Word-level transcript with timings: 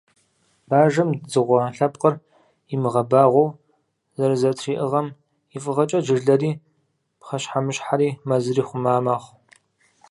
Бажэм 0.69 1.09
дзыгъуэ 1.23 1.61
лъэпкъыр 1.75 2.15
имыгъэбагъуэу 2.73 3.55
зэрызэтриӏыгъэм 4.17 5.07
и 5.55 5.57
фӏыгъэкӏэ, 5.63 5.99
жылэри, 6.05 6.51
пхъэщхьэмыщхьэри, 7.19 8.09
мэзри 8.27 8.63
хъума 8.67 8.93
мэхъу. 9.05 9.35